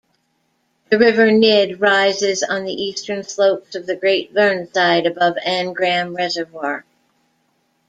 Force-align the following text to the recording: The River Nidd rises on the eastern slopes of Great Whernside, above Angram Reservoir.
The 0.89 0.97
River 0.97 1.27
Nidd 1.31 1.79
rises 1.79 2.41
on 2.41 2.63
the 2.63 2.73
eastern 2.73 3.21
slopes 3.21 3.75
of 3.75 3.85
Great 3.99 4.33
Whernside, 4.33 5.05
above 5.05 5.35
Angram 5.45 6.15
Reservoir. 6.17 6.85